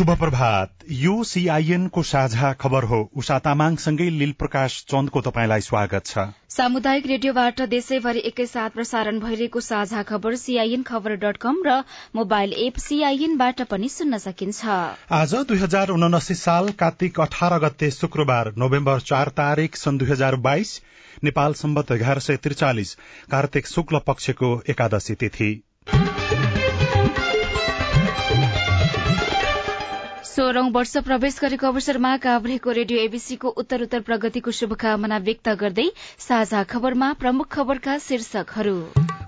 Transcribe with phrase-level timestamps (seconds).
[0.00, 6.06] शुभ प्रभात यो सीआईएन को साझा खबर हो। उषा तामाङसँगै लील प्रकाश चन्दको तपाईँलाई स्वागत
[6.06, 11.76] छ। सामुदायिक रेडियोबाट देशैभरि एकैसाथ प्रसारण भइरहेको साझा खबर सीआईएन खबर डट कम र
[12.16, 14.64] मोबाइल एप सीआईएनबाट पनि सुन्न सकिन्छ।
[15.12, 20.36] आज दुई हजार उनासी साल कार्तिक अठार गते शुक्रबार नोभेम्बर चार तारीक सन् दुई हजार
[20.42, 20.80] बाइस
[21.24, 22.94] नेपाल सम्बत एघार सय त्रिचालिस
[23.30, 25.56] कार्तिक शुक्ल पक्षको एकादशी तिथि।
[30.30, 35.88] सोह्रौं वर्ष प्रवेश गरेको अवसरमा काभ्रेको रेडियो एबीसीको उत्तर उत्तर प्रगतिको शुभकामना व्यक्त गर्दै
[36.28, 38.76] साझा खबरमा प्रमुख खबरका शीर्षकहरू।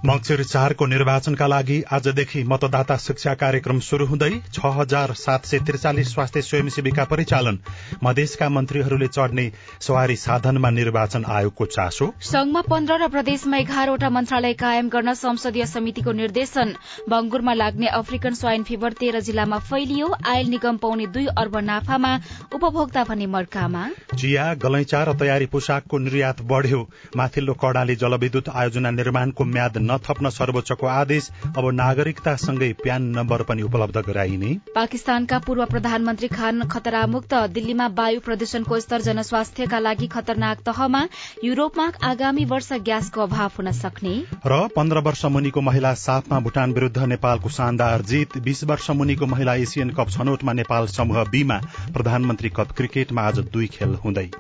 [0.05, 6.09] मंगिर चारको निर्वाचनका लागि आजदेखि मतदाता शिक्षा कार्यक्रम शुरू हुँदै छ हजार सात सय त्रिचालिस
[6.12, 7.59] स्वास्थ्य स्वयंसेवीका परिचालन।
[8.03, 9.44] मधेसका मन्त्रीहरूले चढ़ने
[9.81, 16.12] सवारी साधनमा निर्वाचन आयोगको चासो। संघमा पन्ध्र र प्रदेशमा एघारवटा मन्त्रालय कायम गर्न संसदीय समितिको
[16.12, 16.75] निर्देशन।
[17.06, 22.12] बंगुरमा लाग्ने अफ्रिकन स्वाइन फिभर तेह्र जिल्लामा फैलियो। आयल निगम पाउने दुई अर्ब नाफामा
[22.50, 23.87] उपभोक्ता भने मर्कामा।
[24.19, 26.83] चिया गलैँचा र तयारी पोसाकको निर्यात बढ़्यो।
[27.16, 33.96] माथिल्लो कड़ाले जलविद्युत आयोजना निर्माणको म्याद नथप्न सर्वोच्चको आदेश अब नागरिकतासँगै प्यान नम्बर पनि उपलब्ध
[34.02, 41.02] गराइने। पाकिस्तानका पूर्व प्रधानमन्त्री खान खतरामुक्त दिल्लीमा वायु प्रदूषणको स्तर जनस्वास्थ्यका लागि खतरनाक तहमा
[41.44, 44.14] युरोपमा आगामी वर्ष ग्यासको अभाव हुन सक्ने।
[44.46, 49.54] र पन्ध्र वर्ष मुनिको महिला साफमा भूटान विरूद्ध नेपालको शानदार जीत बीस वर्ष मुनिको महिला
[49.62, 51.60] एसियन कप छनौटमा नेपाल समूह बीमा
[51.92, 54.31] प्रधानमन्त्री कप क्रिकेटमा आज दुई खेल हुँदै।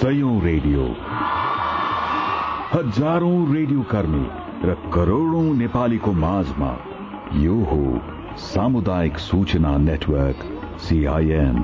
[0.00, 0.84] सयौं रेडियो।
[2.72, 4.22] हजारौं रेडियो कर्मी
[4.68, 6.70] र करोड़ौं नेपालीको माझमा
[7.36, 7.80] यो हो
[8.44, 10.46] सामुदायिक सूचना नेटवर्क
[10.84, 11.58] सीआईएन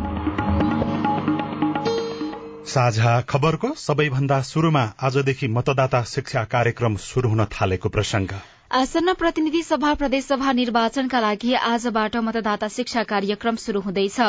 [2.74, 8.38] साझा खबरको सबैभन्दा शुरूमा आजदेखि मतदाता शिक्षा कार्यक्रम शुरू हुन थालेको प्रसंग
[8.71, 14.21] आसन्न प्रतिनिधि सभा प्रदेशसभा निर्वाचनका लागि आजबाट मतदाता शिक्षा कार्यक्रम शुरू हुँदैछ।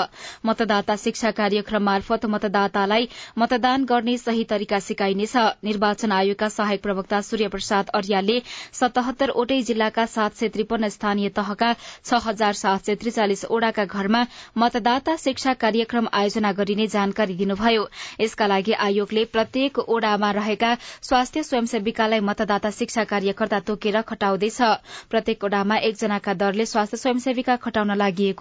[0.46, 7.48] मतदाता शिक्षा कार्यक्रम मार्फत मतदातालाई मतदान गर्ने सही तरिका सिकाइनेछ। निर्वाचन आयोगका सहायक प्रवक्ता सूर्य
[7.50, 8.38] प्रसाद अर्यालले
[8.82, 11.74] सतहत्तरवटै जिल्लाका सात सय त्रिपन्न स्थानीय तहका
[12.06, 13.46] छ हजार सात सय त्रिचालिस
[13.88, 14.24] घरमा
[14.58, 17.88] मतदाता शिक्षा कार्यक्रम आयोजना गरिने जानकारी दिनुभयो।
[18.22, 20.74] यसका लागि आयोगले प्रत्येक ओड़ामा रहेका
[21.10, 24.62] स्वास्थ्य स्वयंसेविकालाई मतदाता शिक्षा कार्यकर्ता तोकेर खटाउँदैछ
[25.10, 28.34] प्रत्येक ओडामा एकजनाका दरले स्वास्थ्य स्वयंसेविका खटाउन लागि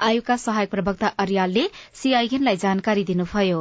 [0.00, 3.60] आयोगका सहायक प्रवक्ता अर्यालले सीआईएनलाई जानकारी दिनुभयो।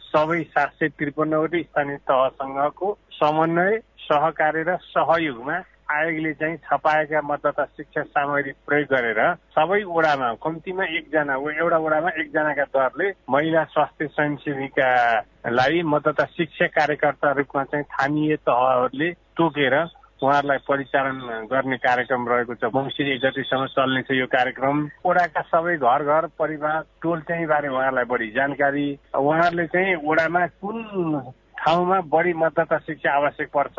[0.00, 8.02] सबै सात सय त्रिपन्नवटै स्थानीय तहसँगको समन्वय सहकार्य र सहयोगमा आयोगले चाहिँ छपाएका मतदाता शिक्षा
[8.02, 9.20] सामग्री प्रयोग गरेर
[9.54, 17.64] सबै ओडामा कम्तीमा एकजना एउटा ओडामा एकजनाका दरले महिला स्वास्थ्य स्वयंसेविकालाई मतदाता शिक्षा कार्यकर्ता रूपमा
[17.70, 19.76] चाहिँ स्थानीय तहहरूले तोकेर
[20.22, 26.02] उहाँहरूलाई परिचालन गर्ने कार्यक्रम रहेको छ। मङ्सिर एक गतिसम्म चल्नेछ यो कार्यक्रम। ओडाका सबै घर
[26.04, 31.20] घर परिवार टोल चाहिँ बारे उहाँहरूलाई बढी जानकारी। उहाँहरूले चाहिँ ओडामा कुन
[31.58, 33.78] ठाउँमा बढी मतदाता शिक्षा आवश्यक पर्छ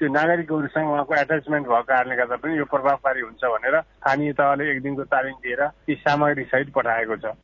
[0.00, 4.82] त्यो नागरिकहरूसँग उहाँको एट्याचमेन्ट भएको कारणले गर्दा पनि यो प्रभावकारी हुन्छ भनेर स्थानीय तहले एक
[4.82, 7.36] दिनको तालिम दिएर ती सामग्री सहित पठाएको छ।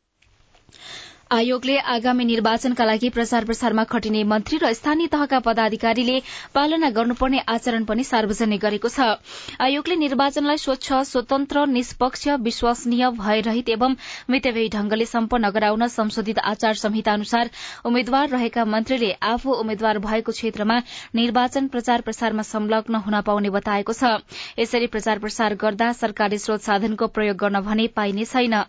[1.31, 6.15] आयोगले आगामी निर्वाचनका लागि प्रचार प्रसारमा खटिने मन्त्री र स्थानीय तहका पदाधिकारीले
[6.55, 9.07] पालना गर्नुपर्ने आचरण पनि सार्वजनिक गरेको छ।
[9.63, 13.95] आयोगले निर्वाचनलाई स्वच्छ स्वतन्त्र निष्पक्ष विश्वसनीय भयरहित एवं
[14.29, 17.49] मितव्ययी ढंगले सम्पन्न गराउन संशोधित आचार संहिता अनुसार
[17.85, 20.79] उम्मेद्वार रहेका मन्त्रीले आफू उम्मेद्वार भएको क्षेत्रमा
[21.15, 24.19] निर्वाचन प्रचार प्रसारमा संलग्न हुन पाउने बताएको छ।
[24.59, 28.63] यसरी प्रचार प्रसार गर्दा सरकारले स्रोत साधनको प्रयोग गर्न भने पाइने छैन।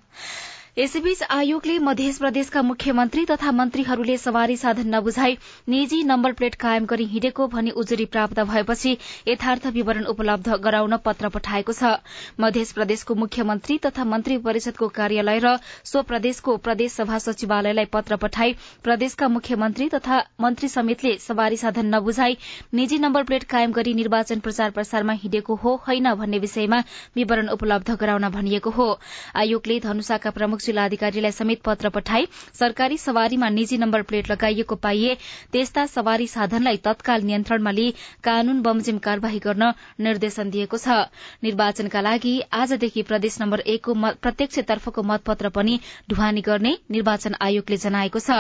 [0.77, 5.37] यसैबीच आयोगले मध्य प्रदेशका मुख्यमन्त्री तथा मन्त्रीहरूले सवारी साधन नबुझाई
[5.69, 8.97] निजी नम्बर प्लेट कायम गरी हिँडेको भनी उजुरी प्राप्त भएपछि
[9.29, 11.91] यथार्थ विवरण उपलब्ध गराउन पत्र पठाएको छ।
[12.41, 15.53] मध्य प्रदेशको मुख्यमन्त्री तथा मन्त्री परिषदको कार्यालय र
[15.85, 22.39] सो प्रदेशको प्रदेश सभा सचिवालयलाई पत्र पठाई प्रदेशका मुख्यमन्त्री तथा मन्त्री समेतले सवारी साधन नबुझाई
[22.73, 26.83] निजी नम्बर प्लेट कायम गरी निर्वाचन प्रचार प्रसारमा हिँडेको हो होइन भन्ने विषयमा
[27.17, 28.91] विवरण उपलब्ध गराउन भनिएको हो।
[29.37, 35.17] आयोगले धनुषाका प्रमुख जिल्लाधिकारीलाई समेत पत्र पठाई सरकारी सवारीमा निजी नम्बर प्लेट लगाइएको पाइए।
[35.53, 37.91] त्यस्ता सवारी साधनलाई तत्काल नियन्त्रणमा लिई
[38.25, 40.89] कानून बमोजिम कार्यवाही गर्न निर्देशन दिएको छ।
[41.43, 45.79] निर्वाचनका लागि आजदेखि प्रदेश नम्बर एकको प्रत्यक्षतर्फको मतपत्र पनि
[46.11, 48.31] ढुवानी गर्ने निर्वाचन आयोगले जनाएको छ।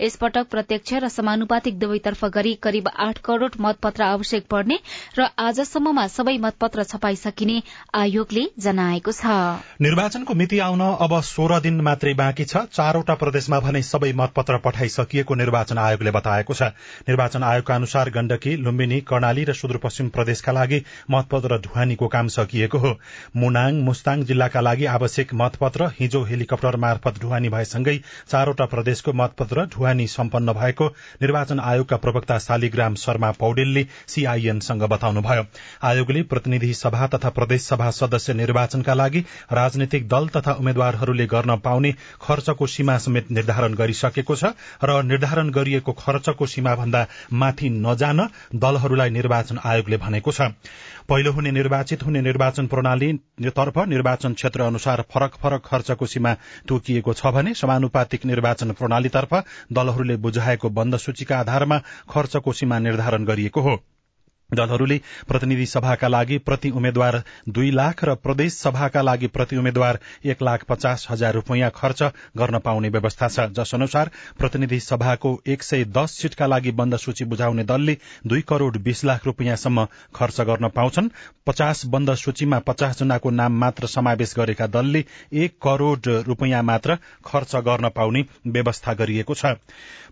[0.00, 4.78] यसपटक प्रत्यक्ष र समानुपातिक दुवैतर्फ गरी करिब आठ करोड़ मतपत्र आवश्यक पर्ने
[5.18, 7.56] र आजसम्ममा सबै मतपत्र छपाइसकिने
[7.94, 9.26] आयोगले जनाएको छ।
[9.80, 15.34] निर्वाचनको मिति आउन अब सोह्र दिन मात्रै बाँकी छ। चारवटा प्रदेशमा भने सबै मतपत्र पठाइसकिएको
[15.34, 16.62] निर्वाचन आयोगले बताएको छ।
[17.08, 20.78] निर्वाचन आयोगका अनुसार गण्डकी लुम्बिनी कर्णाली र सुदूरपश्चिम प्रदेशका लागि
[21.10, 22.92] मतपत्र ढुवानीको काम सकिएको हो।
[23.36, 27.96] मुनाङ मुस्ताङ जिल्लाका लागि आवश्यक मतपत्र हिजो हेलिकप्टर मार्फत ढुवानी भएसँगै
[28.30, 30.88] चारवटा प्रदेशको मतपत्र ढुवानी सम्पन्न भएको
[31.22, 35.44] निर्वाचन आयोगका प्रवक्ता शालिग्राम शर्मा पौडेलले सीआईएनसँग बताउनुभयो।
[35.84, 41.92] आयोगले प्रतिनिधि सभा तथा प्रदेश सभा सदस्य निर्वाचनका लागि राजनैतिक दल तथा उम्मेद्वारहरूले गर्न पाउने
[42.22, 44.52] खर्चको सीमा समेत निर्धारण गरिसकेको छ
[44.84, 50.40] र निर्धारण गरिएको खर्चको सीमा भन्दा माथि नजान दलहरूलाई निर्वाचन आयोगले भनेको छ।
[51.08, 53.12] पहिलो हुने निर्वाचित हुने निर्वाचन प्रणाली
[53.50, 56.34] तर्फ निर्वाचन क्षेत्र अनुसार फरक फरक खर्चको सीमा
[56.68, 59.34] तोकिएको छ भने समानुपातिक निर्वाचन प्रणालीतर्फ
[59.72, 61.78] दलहरूले बुझाएको बन्द सूचीका आधारमा
[62.10, 63.76] खर्चको सीमा निर्धारण गरिएको हो।
[64.52, 64.98] दलहरूले
[65.28, 70.64] प्रतिनिधि सभाका लागि प्रति उम्मेद्वार दुई लाख र प्रदेश सभाका लागि प्रति उम्मेद्वार एक लाख
[70.64, 72.02] पचास हजार रूपियाँ खर्च
[72.36, 77.24] गर्न पाउने व्यवस्था छ। जस अनुसार प्रतिनिधि सभाको एक सय दस सीटका लागि बन्द सूची
[77.24, 77.96] बुझाउने दलले
[78.26, 81.10] दुई करोड़ बीस लाख रूपियाँसम्म खर्च गर्न पाउँछन्।
[81.46, 85.04] पचास बन्द सूचीमा पचास जनाको नाम मात्र समावेश गरेका दलले
[85.34, 89.54] एक करोड़ रूपियाँ मात्र खर्च गर्न पाउने व्यवस्था गरिएको छ।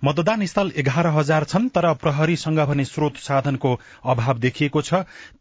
[0.04, 4.94] मतदान स्थल एघार हजार छन् तर प्रहरीसँग भने स्रोत साधनको अभाव देखिएको छ।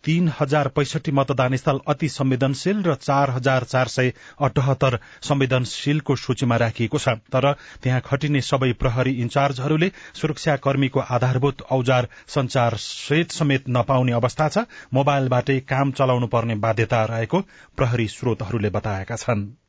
[0.03, 6.57] तीन हजार पैसठी मतदान स्थल अति संवेदनशील र चार हजार चार सय अठहत्तर संवेदनशीलको सूचीमा
[6.57, 7.51] राखिएको छ। तर
[7.83, 15.59] त्यहाँ खटिने सबै प्रहरी इन्चार्जहरूले सुरक्षाकर्मीको आधारभूत औजार संचार सेट समेत नपाउने अवस्था छ। मोबाइलबाटै
[15.59, 17.41] काम चलाउनु पर्ने बाध्यता रहेको
[17.77, 19.62] प्रहरी स्रोतहरूले बताएका छन्।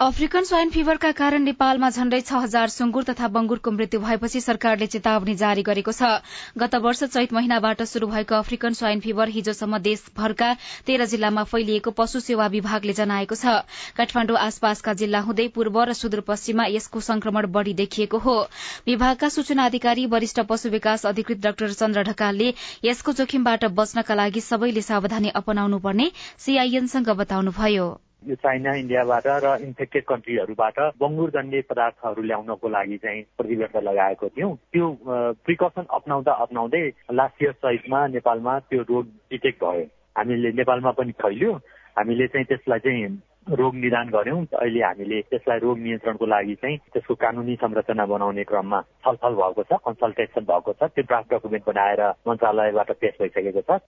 [0.00, 5.34] अफ्रिकन स्वाइन फिभरका कारण नेपालमा झण्डै छ हजार सुँगुर तथा बंगुरको मृत्यु भएपछि सरकारले चेतावनी
[5.40, 6.10] जारी गरेको छ।
[6.62, 10.52] गत वर्ष चैत महिनाबाट शुरू भएको अफ्रिकन स्वाइन फिभर हिजोसम्म देशभरका
[10.86, 13.58] तेह्र जिल्लामा फैलिएको पशु सेवा विभागले जनाएको छ।
[13.98, 18.38] काठमाण्डु आसपासका जिल्ला हुँदै पूर्व र सुदूरपश्चिममा यसको संक्रमण बढ़ी देखिएको हो।
[18.86, 22.54] विभागका सूचना अधिकारी वरिष्ठ पशु विकास अधिकृत डाक्टर चन्द्र ढकालले
[22.84, 30.04] यसको जोखिमबाट बच्नका लागि सबैले सावधानी अपनाउनु पर्ने सीआईएनसँग बताउनुभयो। यो चाइना इन्डियाबाट र इन्फेक्टेड
[30.04, 34.86] कन्ट्रीहरूबाट बङ्गुरजन्य पदार्थहरू ल्याउनको लागि चाहिँ प्रतिबन्ध लगाएको थियौँ। त्यो
[35.46, 36.82] प्रिकसन अप्नाउँदा अप्नाउँदै
[37.14, 39.86] लास्ट इयर सहितमा नेपालमा त्यो रोग डिटेक्ट भयो।
[40.18, 41.52] हामीले नेपालमा पनि फैल्यो।
[41.98, 47.14] हामीले चाहिँ त्यसलाई चाहिँ रोग निदान गर्यौँ अहिले हामीले त्यसलाई रोग नियन्त्रणको लागि चाहिँ त्यसको
[47.14, 52.90] कानुनी संरचना बनाउने क्रममा छलफल भएको छ कन्सल्टेसन भएको छ। त्यो ड्राफ्ट डकुमेन्ट बनाएर मन्त्रालयबाट
[53.00, 53.80] पेश भइसकेको छ।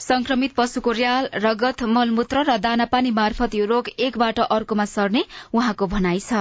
[0.00, 6.20] संक्रमित पशुको र्याल रगत मलमूत्र र दानापानी मार्फत यो रोग एकबाट अर्कोमा सर्ने उहाँको भनाइ
[6.20, 6.32] छ।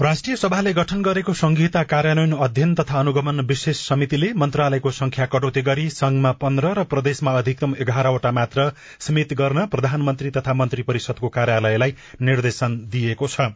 [0.00, 5.88] राष्ट्रिय सभाले गठन गरेको संघीयता कार्यान्वयन अध्ययन तथा अनुगमन विशेष समितिले मन्त्रालयको संख्या कटौती गरी
[5.90, 8.70] संघमा पन्ध्र र प्रदेशमा अधिकतम एघारवटा मात्र
[9.00, 13.50] सीमित गर्न प्रधानमन्त्री तथा मन्त्री परिषदको कार्यालयलाई निर्देशन दिएको छ।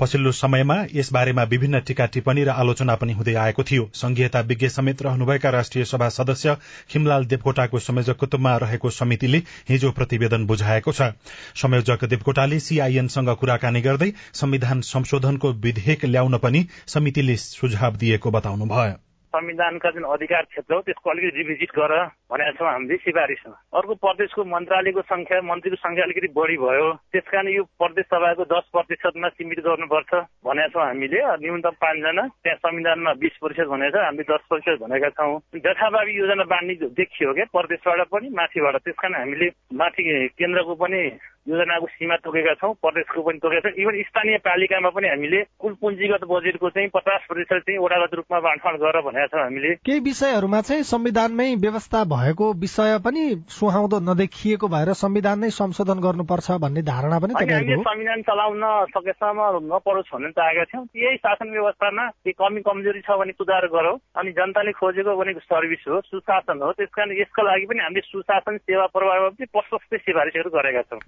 [0.00, 5.02] पछिल्लो समयमा यसबारेमा विभिन्न टीका टिप्पणी र आलोचना पनि हुँदै आएको थियो। संघीयता विज्ञ समेत
[5.02, 6.56] रहनुभएका राष्ट्रिय सभा सदस्य
[6.90, 11.12] खिमलाल देवकोटाको संयोजकत्वमा रहेको समितिले हिजो प्रतिवेदन बुझाएको छ।
[11.56, 19.90] संयोजक देवकोटाले सीआईएनसँग कुराकानी गर्दै संविधान संशोधनको विधेयक ल्याउन पनि समितिले सुझाव दिएको बताउनुभयो। संविधानका
[19.90, 21.92] जुन अधिकार क्षेत्र हो त्यसको अलिकति रिभिजिट गर
[22.30, 27.48] भनेका छौँ हामीले सिफारिसमा। अर्को प्रदेशको मन्त्रालयको संख्या मन्त्रीको संख्या अलिकति बढी भयो। त्यस कारण
[27.48, 30.12] यो प्रदेश सभाको दस प्रतिशतमा सीमित गर्नुपर्छ
[30.46, 35.08] भनेका छौँ हामीले न्यूनतम पाँचजना त्यहाँ संविधानमा बिस प्रतिशत भनेको छ हामीले दस प्रतिशत भनेका
[35.16, 40.02] छौँ। जथाभावी योजना बाँड्ने देखियो क्या प्रदेशबाट पनि माथिबाट। त्यस कारण हामीले माथि
[40.38, 41.00] केन्द्रको पनि
[41.46, 46.24] योजनाको सीमा तोकेका छौँ प्रदेशको पनि तोकेका छौँ। इभन स्थानीय पालिकामा पनि हामीले कुल पुँजीगत
[46.30, 50.82] बजेटको चाहिँ पचास प्रतिशत चाहिँ वडागत रूपमा बाँडफाँड गर भनेका छौँ हामीले। केही विषयहरूमा चाहिँ
[50.86, 57.34] संविधानमै व्यवस्था भएको विषय पनि सुहाउँदो नदेखिएको भएर संविधान नै संशोधन गर्नुपर्छ भन्ने धारणा पनि
[57.34, 58.62] हामीले संविधान चलाउन
[58.94, 63.98] सकेसम्म नपरोस् भन्ने चाहेका थियौँ। यही शासन व्यवस्थामा के कमी कमजोरी छ भने सुधार गरौँ।
[64.14, 68.56] अनि जनताले खोजेको भनेको सर्भिस हो सुशासन हो। त्यस कारण यसका लागि पनि हामीले सुशासन
[68.56, 71.00] सेवा प्रभावमा पनि प्रशस्तै सिफारिसहरू गरेका छौँ।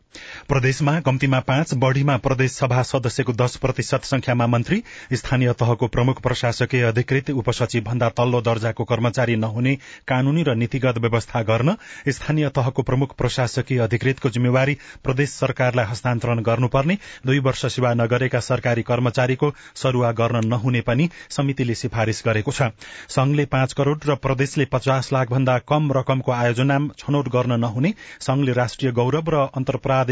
[0.48, 6.82] प्रदेशमा कम्तीमा पाँच बढ़ीमा प्रदेश सभा सदस्यको दश प्रतिशत संख्यामा मन्त्री स्थानीय तहको प्रमुख प्रशासकीय
[6.84, 9.74] अधिकृत उपसचिव भन्दा तल्लो दर्जाको कर्मचारी नहुने
[10.08, 11.76] कानूनी र नीतिगत व्यवस्था गर्न
[12.18, 18.82] स्थानीय तहको प्रमुख प्रशासकीय अधिकृतको जिम्मेवारी प्रदेश सरकारलाई हस्तान्तरण गर्नुपर्ने दुई वर्ष सेवा नगरेका सरकारी
[18.90, 19.52] कर्मचारीको
[19.82, 22.70] सरूवा गर्न नहुने पनि समितिले सिफारिश गरेको छ।
[23.08, 28.52] संघले पाँच करोड़ र प्रदेशले पचास लाख भन्दा कम रकमको आयोजना छनौट गर्न नहुने संघले
[28.52, 29.44] राष्ट्रिय गौरव र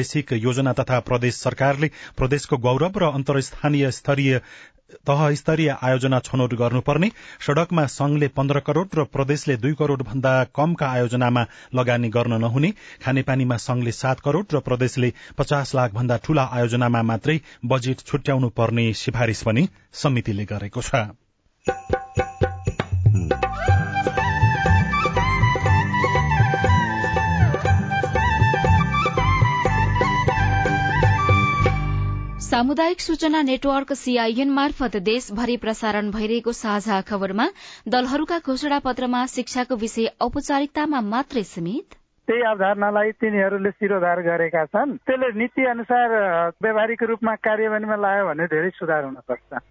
[0.02, 4.40] अन्तर्प्रादेशिक योजना तथा प्रदेश सरकारले प्रदेशको गौरव र अन्तर्स्थानीय स्तरीय
[5.08, 10.86] तह स्तरीय आयोजना छनौट गर्नुपर्ने। सड़कमा संघले पन्ध्र करोड़ र प्रदेशले दुई करोड़ भन्दा कमका
[10.88, 12.72] आयोजनामा लगानी गर्न नहुने।
[13.04, 18.92] खानेपानीमा संघले सात करोड़ र प्रदेशले पचास लाख भन्दा ठूला आयोजनामा मात्रै बजेट छुट्याउनु पर्ने
[18.94, 22.21] सिफारिश पनि समितिले गरेको छ।
[32.52, 37.46] सामुदायिक सूचना नेटवर्क सीआईएन मार्फत देशभरि प्रसारण भइरहेको साझा खबरमा
[37.88, 41.94] दलहरूका घोषणा पत्रमा शिक्षाको विषय औपचारिकतामा मात्रै सीमित?
[42.28, 46.08] त्यही अवधारणालाई तिनीहरूले शिरोधार गरेका छन्। त्यसले नीति अनुसार
[46.62, 49.62] व्यावहारिक रूपमा कार्यान्वयनमा लायो भने धेरै सुधार हुन सक्छ।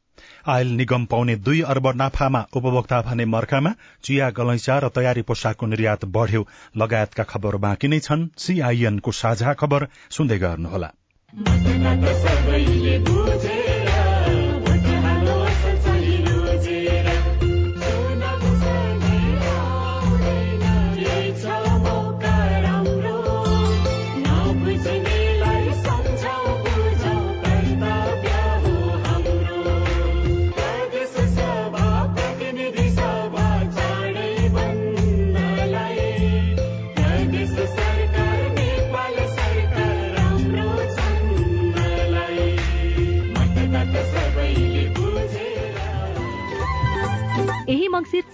[0.50, 3.74] आयल निगम पाउने दुई अर्ब नाफामा उपभोक्ता भने मर्कामा
[4.04, 6.42] चिया गलैँचा र तयारी पोसाकको निर्यात बढ़्यो।
[6.78, 10.92] लगायतका खबर बाँकी नै छन्। सीआईएनको साझा खबर सुन्दै गर्नुहोला।
[11.34, 13.71] सबैले बुझेर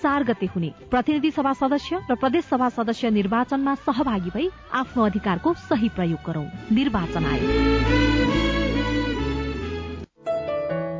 [0.07, 5.53] चार गते हुने। प्रतिनिधि सभा सदस्य र प्रदेश सभा सदस्य निर्वाचनमा सहभागी भई आफ्नो अधिकारको
[5.53, 7.51] सही प्रयोग गरौं। निर्वाचन आयोग।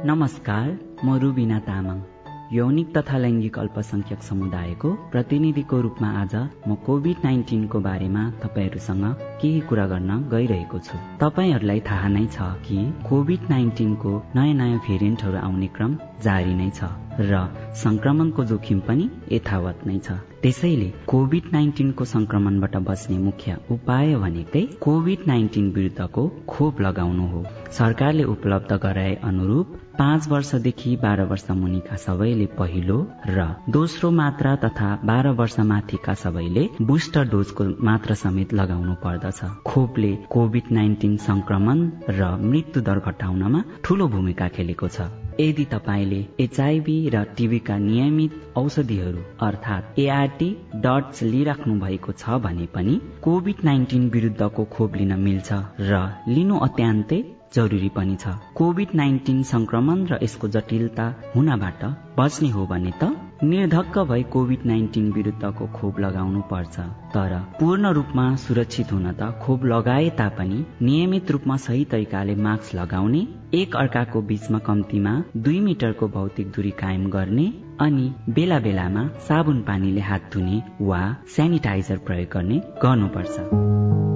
[0.05, 2.16] नमस्कार म रुबिना तामाङ।
[2.53, 9.03] यौनिक तथा लैङ्गिक अल्पसंख्यक समुदायको प्रतिनिधिको रूपमा आज म कोभिड नाइन्टिनको बारेमा तपाईँहरूसँग
[9.41, 12.77] केही कुरा गर्न गइरहेको छु। तपाईँहरूलाई थाहा नै छ कि
[13.09, 16.87] कोभिड नाइन्टिनको नयाँ नयाँ भेरिएन्टहरू आउने क्रम जारी नै छ
[17.19, 17.43] र
[17.83, 25.27] संक्रमणको जोखिम पनि यथावत नै छ। त्यसैले कोभिड नाइन्टिनको संक्रमणबाट बच्ने मुख्य उपाय भनेकै कोभिड
[25.27, 27.43] नाइन्टिन विरुद्धको खोप लगाउनु हो।
[27.79, 29.67] सरकारले उपलब्ध गराए अनुरूप
[29.99, 36.67] पाँच वर्षदेखि बाह्र वर्ष मुनिका सबैले पहिलो र दोस्रो मात्रा तथा बाह्र वर्ष माथिका सबैले
[36.81, 44.07] बुस्टर डोजको मात्रा समेत लगाउनु पर्दछ। खोपले कोभिड नाइन्टिन संक्रमण र मृत्यु दर घटाउनमा ठूलो
[44.07, 45.07] भूमिका खेलेको छ।
[45.39, 50.49] यदि तपाईँले एचआईभी र टिभीका नियमित औषधिहरू अर्थात् एआरटी
[50.85, 55.49] डट्स लिइराख्नु भएको छ भने पनि कोभिड नाइन्टिन विरुद्धको खोप लिन मिल्छ
[55.89, 57.19] र लिनु अत्यन्तै
[57.55, 61.83] जरुरी पनि छ। कोभिड नाइन्टिन संक्रमण र यसको जटिलता हुनबाट
[62.19, 66.79] बच्ने हो भने त निर्धक्क भई कोभिड नाइन्टिन विरुद्धको खोप लगाउनु पर्छ।
[67.13, 73.21] तर पूर्ण रूपमा सुरक्षित हुन त खोप लगाए तापनि नियमित रूपमा सही तरिकाले मास्क लगाउने
[73.53, 77.47] एक अर्काको बीचमा कम्तीमा दुई मिटरको भौतिक दूरी कायम गर्ने
[77.81, 81.01] अनि बेला बेलामा साबुन पानीले हात धुने वा
[81.36, 83.36] सेनिटाइजर प्रयोग गर्ने गर्नुपर्छ।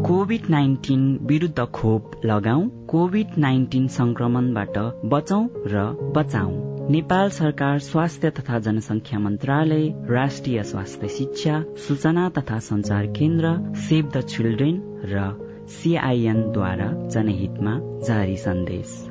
[0.08, 5.84] कोभिड नाइन्टिन विरुद्ध खोप लगाऊ कोभिड नाइन्टिन संक्रमणबाट बचौं र
[6.16, 14.12] बचाऊ नेपाल सरकार स्वास्थ्य तथा जनसंख्या मन्त्रालय राष्ट्रिय स्वास्थ्य शिक्षा सूचना तथा संचार केन्द्र सेभ
[14.18, 14.82] द चिल्ड्रेन
[15.14, 15.30] र
[15.70, 19.11] सीआईएनद्वारा जनहितमा जारी सन्देश।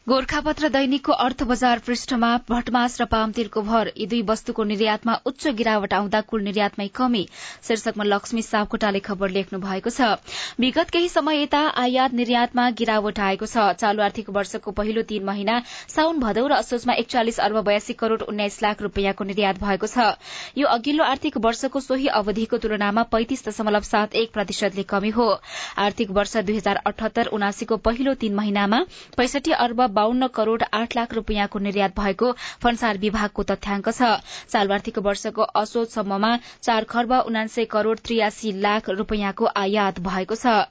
[0.07, 5.93] गोर्खापत्र दैनिकको अर्थ बजार पृष्ठमा भटमास र पामतेलको भर। यी दुई वस्तुको निर्यातमा उच्च गिरावट
[5.93, 7.21] आउँदा कुल निर्यातमै कमी
[7.67, 10.17] शीर्षकमा लक्ष्मी सापकोटाले खबर लेख्नु भएको छ।
[10.59, 15.59] विगत केही समय यता आयात निर्यातमा गिरावट आएको छ। चालू आर्थिक वर्षको पहिलो तीन महिना
[15.69, 20.17] साउन भदौ र असोजमा एकचालिस अर्ब बयासी करोड़ उन्नाइस लाख रूपियाँको निर्यात भएको छ।
[20.57, 25.29] यो अघिल्लो आर्थिक वर्षको सोही अवधिको तुलनामा पैंतिस दशमलव सात एक प्रतिशतले कमी हो।
[25.77, 28.83] आर्थिक वर्ष दुई हजार अठहत्तर उनासीको पहिलो तीन महिनामा
[29.17, 32.31] पैसठी अर्ब बाहन्न करोड़ आठ लाख रूपियाँको निर्यात भएको
[32.63, 34.09] फन्सार विभागको तथ्याङ्क छ।
[34.49, 36.31] चालु आर्थिक वर्षको असोजसम्ममा
[36.61, 40.65] चार खर्ब उनान्सय करोड़ त्रियासी लाख रूपियाँको आयात भएको छ।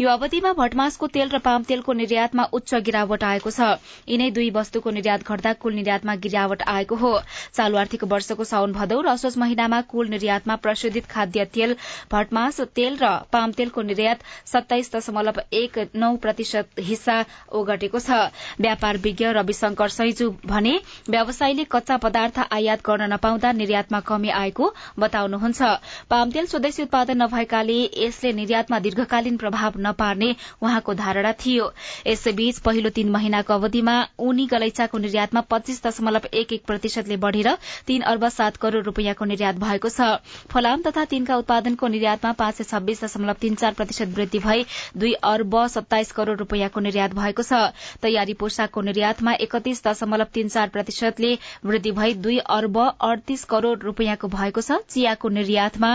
[0.00, 3.78] यो अवधिमा भटमासको तेल र पाम तेलको निर्यातमा उच्च गिरावट आएको छ।
[4.08, 7.12] यिनै दुई वस्तुको निर्यात घट्दा कुल निर्यातमा गिरावट आएको हो।
[7.52, 11.76] चालू आर्थिक वर्षको साउन भदौ र असोज महिनामा कुल निर्यातमा प्रशोधित खाद्य तेल
[12.10, 17.16] भटमास तेल र पाम तेलको निर्यात सत्ताइस दशमलव एक नौ प्रतिशत हिस्सा
[17.52, 18.10] ओगटेको छ।
[18.64, 20.74] व्यापार विज्ञ रविशंकर सैजू भने
[21.10, 25.62] व्यवसायीले कच्चा पदार्थ आयात गर्न नपाउँदा निर्यातमा कमी आएको बताउनुहुन्छ।
[26.10, 30.30] पामतेल स्वदेशी उत्पादन नभएकाले यसले निर्यातमा दीर्घकालीन प्रभाव नपार्ने
[30.62, 31.72] उहाँको धारणा थियो।
[32.06, 37.48] यसैबीच पहिलो तीन महिनाको अवधिमा उनी गलैचाको निर्यातमा पच्चीस दशमलव एक एक प्रतिशतले बढ़ेर
[37.86, 40.08] तीन अर्ब सात करोड़ रूपियाँको निर्यात भएको छ।
[40.48, 44.64] फलाम तथा तीनका उत्पादनको निर्यातमा पाँच सय छब्बीस दशमलव तीन चार प्रतिशत वृद्धि भई
[44.96, 47.62] दुई अर्ब सत्ताइस करोड़ रूपियाँको निर्यात भएको छ।
[48.02, 51.30] तयारी पोसाकको निर्यातमा एकतीस दशमलव तीन चार प्रतिशतले
[51.66, 55.90] वृद्धि भई दुई अर्ब अडतीस करोड़ रूपियाँको भएको छ। चियाको निर्यातमा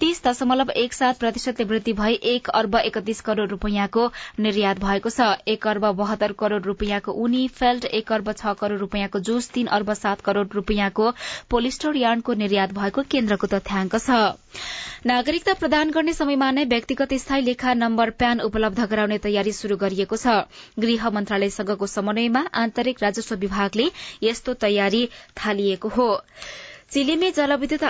[0.00, 4.06] तीस दशमलव एक सात प्रतिशतले वृद्धि भई एक अर्ब एकतीस करोड़ रूपियाँको
[4.38, 9.18] निर्यात भएको छ। एक अर्ब बहत्तर करोड़ रूपियाँको उनी फेल्ट एक अर्ब छ करोड़ रूपियाँको
[9.20, 11.10] जुस तीन अर्ब सात करोड़ रूपियाँको
[11.50, 14.22] पोलिस्टर यार्डको निर्यात भएको केन्द्रको तथ्याङ्क छ।
[15.06, 20.16] नागरिकता प्रदान गर्ने समयमा नै व्यक्तिगत स्थायी लेखा नम्बर प्यान उपलब्ध गराउने तयारी शुरू गरिएको
[20.16, 20.34] छ।
[20.78, 23.90] गृह मन्त्रालयसँगको समन्वयमा आन्तरिक राजस्व विभागले
[24.22, 25.04] यस्तो तयारी
[25.40, 26.08] थालिएको हो।
[26.92, 27.84] चिलेमे जलविद्युत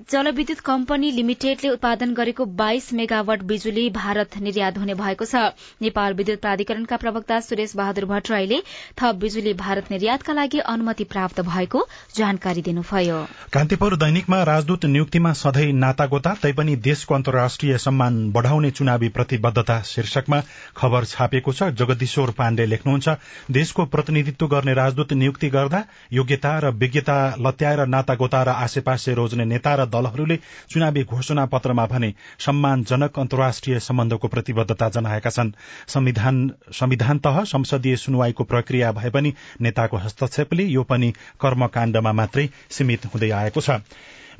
[0.00, 5.42] जलविद्युत कम्पनी लिमिटेडले उत्पादन गरेको बाइस मेगावट बिजुली भारत निर्यात हुने भएको छ।
[5.82, 8.58] नेपाल विद्युत प्राधिकरणका प्रवक्ता सुरेश बहादुर भट्टराईले
[9.00, 11.84] थप बिजुली भारत निर्यातका लागि अनुमति प्राप्त भएको
[12.16, 13.20] जानकारी दिनुभयो।
[13.52, 20.42] कान्तिपुर दैनिकमा राजदूत नियुक्तिमा सधैँ नातागोता तैपनि देशको अन्तर्राष्ट्रिय सम्मान बढ़ाउने चुनावी प्रतिबद्धता शीर्षकमा
[20.76, 23.16] खबर छापिएको छ। जगदीश्वर पाण्डे लेख्नुहुन्छ
[23.52, 29.74] देशको प्रतिनिधित्व गर्ने राजदूत नियुक्ति गर्दा योग्यता र विज्ञता लत्याएर नातागोता र आसेपासे रोज्ने नेता
[29.74, 30.36] र दलहरूले
[30.70, 35.52] चुनावी घोषणा पत्रमा भने सम्मानजनक अन्तर्राष्ट्रिय सम्बन्धको प्रतिबद्धता जनाएका छन्।
[35.88, 43.30] संविधान तह संसदीय सुनवाईको प्रक्रिया भए पनि नेताको हस्तक्षेपले यो पनि कर्मकाण्डमा मात्रै सीमित हुँदै
[43.30, 43.80] आएको छ।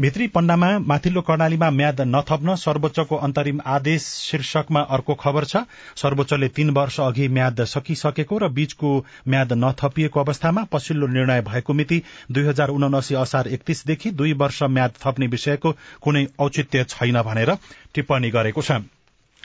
[0.01, 5.57] भित्री पण्डामा माथिल्लो कर्णालीमा म्याद नथप्न सर्वोच्चको अन्तरिम आदेश शीर्षकमा अर्को खबर छ।
[5.97, 8.91] सर्वोच्चले तीन वर्ष अघि म्याद सकिसकेको र बीचको
[9.29, 14.99] म्याद नथपिएको अवस्थामा पछिल्लो निर्णय भएको मिति दुई हजार उनासी असार एकतीसदेखि दुई वर्ष म्याद
[15.05, 17.55] थप्ने विषयको कुनै औचित्य छैन भनेर
[17.95, 18.83] टिप्पणी गरेको छ।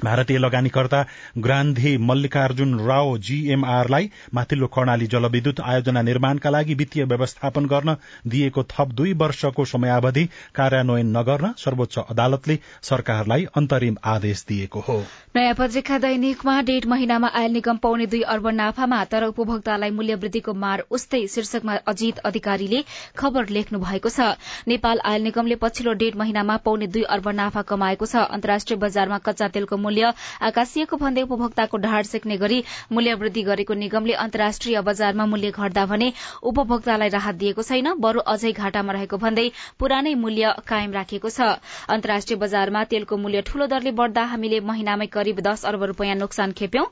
[0.03, 1.03] भारतीय लगानीकर्ता
[1.38, 7.95] ग्रान्धी मल्लिकार्जुन राव जीएमआरलाई माथिल्लो कर्णाली जलविद्युत आयोजना निर्माणका लागि वित्तीय व्यवस्थापन गर्न
[8.27, 14.97] दिएको थप दुई वर्षको समयावधि कार्यान्वयन नगर्न सर्वोच्च अदालतले सरकारलाई अन्तरिम आदेश दिएको हो।
[15.35, 20.53] नयाँ पत्रिका दैनिकमा डेढ महिनामा आयल निगम पाउने दुई अर्ब नाफामा तर उपभोक्तालाई मूल्य वृद्धिको
[20.55, 22.83] मार उस्तै शीर्षकमा अजित अधिकारीले
[23.17, 24.31] खबर लेख्नु भएको छ।
[24.67, 29.47] नेपाल आयल निगमले पछिल्लो डेढ महिनामा पाउने दुई अर्ब नाफा कमाएको छ। अन्तर्राष्ट्रिय बजारमा कच्चा
[29.49, 30.13] तेलको मूल्य
[30.47, 36.12] आकाशिएको भन्दै उपभोक्ताको ढाड सेक्ने गरी मूल्य वृद्धि गरेको निगमले अन्तर्राष्ट्रिय बजारमा मूल्य घट्दा भने
[36.45, 39.47] उपभोक्तालाई राहत दिएको छैन बरू अझै घाटामा रहेको भन्दै
[39.80, 41.49] पुरानै मूल्य कायम राखेको छ।
[41.89, 46.86] अन्तर्राष्ट्रिय बजारमा तेलको मूल्य ठूलो दरले बढ़दा हामीले महिनामै करिब दस अर्ब रूपियाँ नोक्सान खेप्यौं।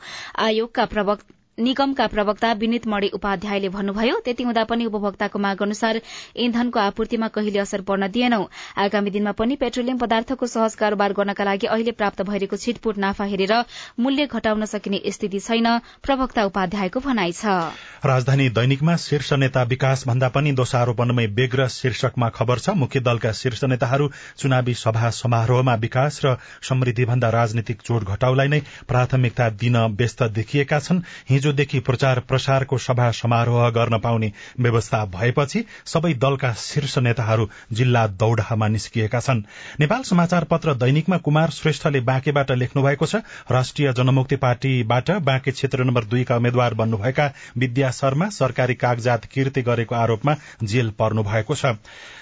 [0.45, 5.99] आयोगका प्रवक्ता निगमका प्रवक्ता विनित मणि उपाध्यायले भन्नुभयो त्यति हुँदा पनि उपभोक्ताको माग अनुसार
[6.37, 8.43] इन्धनको आपूर्तिमा कहिले असर पर्न दिएनौ।
[8.77, 13.53] आगामी दिनमा पनि पेट्रोलियम पदार्थको सहज कारोबार गर्नका लागि अहिले प्राप्त भइरहेको छिटपुट नाफा हेरेर
[13.99, 15.67] मूल्य घटाउन सकिने स्थिति छैन
[16.03, 17.57] प्रवक्ता उपाध्यायको भनाइ छ।
[18.05, 23.63] राजधानी दैनिकमा शीर्ष नेता विकास भन्दा पनि दोषारोपणमै बेग्र शीर्षकमा खबर छ। मुख्य दलका शीर्ष
[23.65, 30.23] नेताहरू चुनावी सभा समारोहमा विकास र समृद्धि भन्दा राजनीतिक चोट घटाउलाई नै प्राथमिकता दिन व्यस्त
[30.37, 31.01] देखिएका छन्।
[31.47, 38.67] हिजोदेखि प्रचार प्रसारको सभा समारोह गर्न पाउने व्यवस्था भएपछि सबै दलका शीर्ष नेताहरू जिल्ला दौडामा
[38.67, 39.43] निस्किएका छन्।
[39.79, 43.15] नेपाल समाचार पत्र दैनिकमा कुमार श्रेष्ठले बाँकेबाट लेख्नु भएको छ
[43.51, 49.95] राष्ट्रिय जनमुक्ति पार्टीबाट बाँके क्षेत्र नम्बर दुईका उम्मेद्वार बन्नुभएका विद्या शर्मा सरकारी कागजात किर्ति गरेको
[49.95, 51.65] आरोपमा जेल पर्नु भएको छ।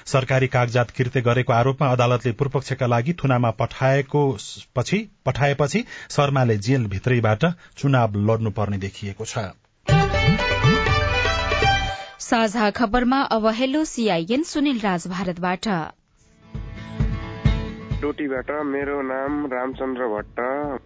[0.06, 3.52] सरकारी कागजात किर्ते गरेको आरोपमा अदालतले पूर्वपक्षका लागि थुनामा
[5.26, 7.46] पठाएपछि शर्माले जेल भित्रैबाट
[7.78, 9.46] चुनाव लड्नुपर्ने देखिएको छ।
[12.20, 15.68] साझा खबरमा अब हेलो सीआईएन सुनिल राज भारतबाट।
[18.06, 20.40] डोटीबाट मेरो नाम रामचन्द्र भट्ट।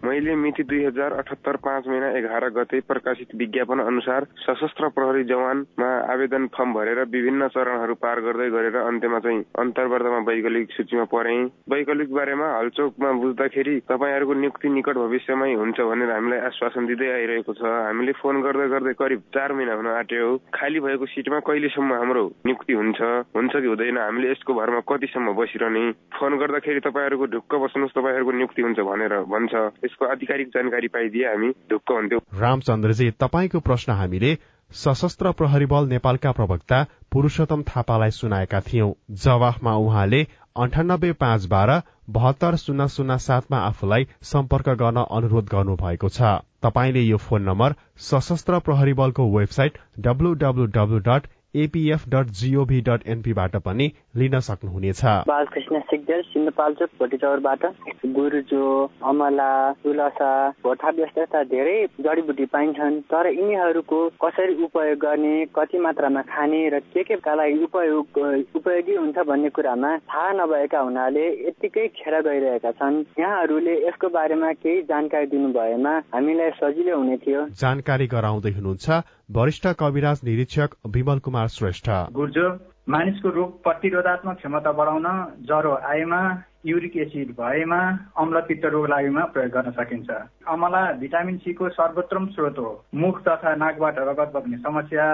[0.07, 5.89] मैले मिति दुई हजार अठहत्तर पाँच महिना एघार गते प्रकाशित विज्ञापन अनुसार सशस्त्र प्रहरी जवानमा
[6.13, 11.35] आवेदन फर्म भरेर विभिन्न चरणहरू पार गर्दै गरेर अन्त्यमा चाहिँ अन्तर्वर्तमा वैकल्पिक सूचीमा परे।
[11.73, 17.75] वैकल्पिक बारेमा हलचोकमा बुझ्दाखेरि तपाईँहरूको नियुक्ति निकट भविष्यमै हुन्छ भनेर हामीलाई आश्वासन दिँदै आइरहेको छ।
[17.89, 22.73] हामीले फोन गर्दै गर्दै करिब चार महिना हुन आँट्यो। खाली भएको सिटमा कहिलेसम्म हाम्रो नियुक्ति
[22.79, 23.01] हुन्छ?
[23.35, 23.97] हुन्छ कि हुँदैन?
[24.07, 25.85] हामीले यसको भरमा कतिसम्म बसिरहने?
[26.15, 31.49] फोन गर्दाखेरि तपाईँहरूको ढुक्क बस्नुहोस् तपाईँहरूको नियुक्ति हुन्छ भनेर भन्छ। यसको आधिकारिक जानकारी पाइदिए हामी
[31.69, 34.31] ढुक्क हुन्थ्यौँ। रामचन्द्रजी तपाईँको प्रश्न हामीले
[34.71, 36.77] सशस्त्र प्रहरी बल नेपालका प्रवक्ता
[37.11, 40.21] पुरूषोत्तम थापालाई सुनाएका थियौं। जवाफमा उहाँले
[40.55, 47.01] अन्ठानब्बे पाँच बाह्र बहत्तर शून्य शून्य सातमा आफूलाई सम्पर्क गर्न अनुरोध गर्नु भएको छ। तपाईँले
[47.01, 53.91] यो फोन नम्बर सशस्त्र प्रहरी बलको website W W W dot APF dot G O V dot एनपीबाट पनि
[54.15, 57.65] लिन सक्नुहुनेछ। बालकृष्ण सिग्देल सिन्धुपाल्चोक भोटिचौरबाट
[58.09, 58.65] गुरुजो
[59.05, 59.51] अमला
[59.83, 60.31] तुलसा
[60.63, 67.03] भोटा यस्ता धेरै जडीबुटी पाइन्छन् तर यिनीहरूको कसरी उपयोग गर्ने कति मात्रामा खाने र के
[67.03, 68.17] केका लागि उपयोग
[68.55, 74.81] उपयोगी हुन्छ भन्ने कुरामा थाहा नभएका हुनाले यत्तिकै खेर गइरहेका छन्। यहाँहरूले यसको बारेमा केही
[74.89, 78.89] जानकारी दिनु भएमा हामीलाई सजिलो हुने थियो। जानकारी गराउँदै हुनुहुन्छ
[79.37, 82.49] वरिष्ठ कविराज निरीक्षक विमल कुमार श्रेष्ठ। गुर्जो
[82.89, 85.05] मानिसको रोग प्रतिरोधात्मक क्षमता बढाउन
[85.47, 86.19] ज्वरो आएमा
[86.65, 87.79] युरिक एसिड भएमा
[88.17, 90.09] अम्लपित्त रोग लागेमा प्रयोग गर्न सकिन्छ।
[90.49, 95.05] अमला भिटामिन सीको सर्वोत्तम स्रोत हो। मुख तथा नाकबाट रगत बग्ने समस्या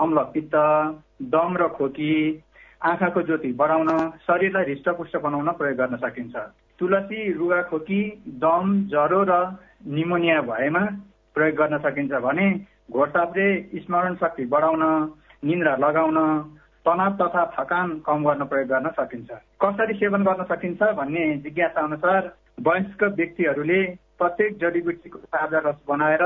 [0.00, 0.56] अम्लपित्त
[1.34, 2.14] दम र खोकी
[2.82, 3.90] आँखाको ज्योति बढाउन
[4.26, 6.36] शरीरलाई हृष्टपुष्ट बनाउन प्रयोग गर्न सकिन्छ।
[6.80, 8.00] तुलसी रुगा खोकी
[8.40, 9.36] दम ज्वरो र
[9.92, 10.84] निमोनिया भएमा
[11.36, 12.48] प्रयोग गर्न सकिन्छ भने
[12.90, 14.82] घोडताप्रे स्मरण शक्ति बढाउन
[15.44, 16.18] निन्द्रा लगाउन
[16.90, 19.30] तनाव तथा थकान कम गर्न प्रयोग गर्न सकिन्छ।
[19.62, 23.82] कसरी सेवन गर्न सकिन्छ भन्ने जिज्ञासा अनुसार वयस्क व्यक्तिहरूले
[24.18, 26.24] प्रत्येक जडीबुटीको ताजा रस बनाएर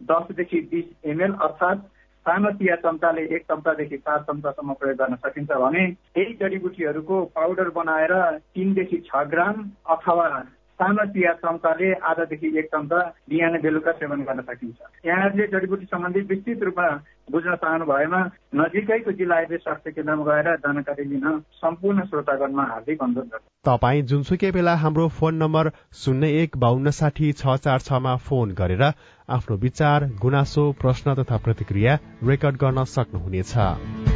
[0.00, 1.82] दसदेखि बिस एमएल अर्थात्
[2.26, 8.14] सानो चिया चम्चाले एक चम्चादेखि चार चम्चासम्म प्रयोग गर्न सकिन्छ भने यही जडीबुटीहरूको पाउडर बनाएर
[8.54, 10.28] तिनदेखि छ ग्राम अथवा
[10.74, 16.62] सानो चिया चम्चाले आधादेखि एक चम्चा बिहान बेलुका सेवन गर्न सकिन्छ। यहाँहरूले जडीबुटी सम्बन्धी विस्तृत
[16.62, 16.88] रूपमा
[17.32, 18.20] बुझ्न चाहनु भएमा
[18.60, 24.50] नजिकैको जिल्ला आयुर्वेद स्वास्थ्य केन्द्रमा गएर जानकारी लिन सम्पूर्ण श्रोतागणमा हार्दिक अनुरोध गर्छु तपाईँ जुनसुकै
[24.50, 25.70] बेला हाम्रो फोन नम्बर
[26.02, 28.82] शून्य एक बान्न साठी छ चार छमा फोन गरेर
[29.28, 34.13] आफ्नो विचार गुनासो प्रश्न तथा प्रतिक्रिया रेकर्ड गर्न सक्नुहुनेछ।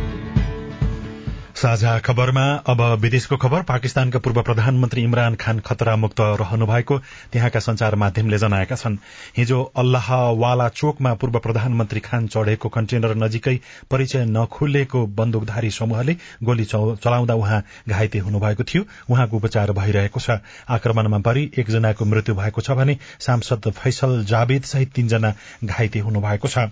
[1.59, 6.99] साझा खबरमा अब विदेशको खबर। पाकिस्तानका पूर्व प्रधानमन्त्री इमरान खान खतरा मुक्त रहनु भएको
[7.33, 8.99] त्यहाँका संचार माध्यमले जनाएका छन्।
[9.37, 13.57] हिजो अल्लाहवाला चोकमा पूर्व प्रधानमन्त्री खान चढ़ेको कन्टेनर नजिकै
[13.90, 20.38] परिचय नखुलेको बन्दुकधारी समूहले गोली चलाउँदा उहाँ घाइते हुनुभएको थियो। उहाँको उपचार भइरहेको छ।
[20.71, 26.71] आक्रमणमा परि एकजनाको मृत्यु भएको छ भने सांसद फैसल जावेद सहित तीनजना घाइते हुनुभएको छ।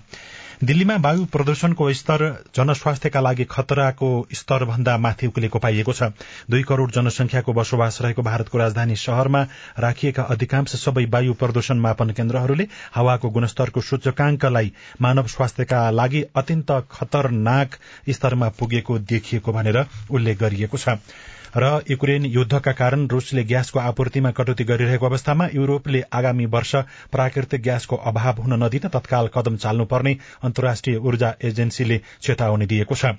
[0.65, 2.23] दिल्लीमा वायु प्रदूषणको स्तर
[2.57, 4.09] जनस्वास्थ्यका लागि खतराको
[4.77, 6.03] स्तरभन्दा माथि उक्लेको पाइएको छ।
[6.51, 9.43] दुई करोड़ जनसंख्याको बसोबास रहेको भारतको राजधानी शहरमा
[9.79, 17.79] राखिएका अधिकांश सबै वायु प्रदूषण मापन केन्द्रहरूले हावाको गुणस्तरको सूचकांकलाई मानव स्वास्थ्यका लागि अत्यन्त खतरनाक
[18.11, 21.01] स्तरमा पुगेको देखिएको भनेर उल्लेख गरिएको छ।
[21.57, 26.75] र युक्रेन युद्धका कारण रूसले ग्यासको आपूर्तिमा कटौती गरिरहेको अवस्थामा युरोपले आगामी वर्ष
[27.13, 33.17] प्राकृतिक ग्यासको अभाव हुन नदिन तत्काल कदम चाल्नुपर्ने अन्तर्राष्ट्रिय ऊर्जा एजेन्सीले चेतावनी दिएको छ।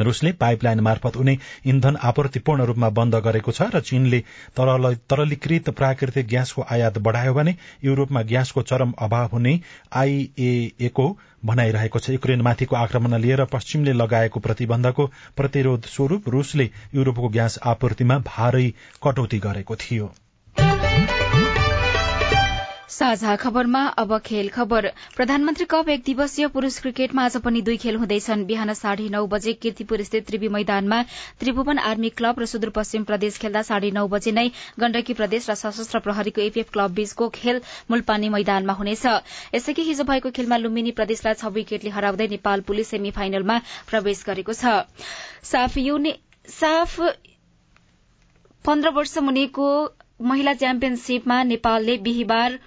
[0.00, 4.20] रूसले पाइपलाइन मार्फत उनी इन्धन आपूर्ति पूर्ण रूपमा बन्द गरेको छ र चीनले
[4.58, 9.60] तरलीकृत प्राकृतिक ग्यासको आयात बढ़ायो भने युरोपमा ग्यासको चरम अभाव हुने
[9.94, 11.06] आईएएको
[11.44, 15.06] भनाइरहेको छ। युक्रेनमाथिको आक्रमण लिएर पश्चिमले लगाएको प्रतिबन्धको
[15.36, 18.66] प्रतिरोध स्वरूप रूसले युरोपको ग्यास आपूर्तिमा भारै
[19.02, 20.10] कटौती गरेको थियो।
[22.98, 27.96] साझा खबरमा अब खेल खबर। प्रधानमन्त्री कप एक दिवसीय पुरूष क्रिकेटमा आज पनि दुई खेल
[27.96, 30.98] हुँदैछन्। बिहान साढे नौ बजे किर्तिपुर स्थित त्रिवी मैदानमा
[31.40, 35.98] त्रिभुवन आर्मी क्लब र सुदूरपश्चिम प्रदेश खेल्दा साढे नौ बजे नै गण्डकी प्रदेश र सशस्त्र
[36.06, 39.06] प्रहरीको एपीएफ क्लब बीचको खेल मूलपानी मैदानमा हुनेछ।
[39.54, 43.60] यसैकी हिजो भएको खेलमा लुम्बिनी प्रदेशलाई छ विकेटले हराउँदै नेपाल पुलिस सेमी फाइनलमा
[43.92, 44.74] प्रवेश गरेको छ।
[48.64, 49.70] पन्ध्र वर्ष मुनिको
[50.26, 52.58] महिला च्याम्पियनशीपमा नेपालले बिहिबार